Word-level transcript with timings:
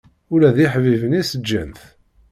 Ula 0.33 0.49
d 0.55 0.57
iḥbiben-is 0.65 1.29
ǧǧan-t. 1.41 1.81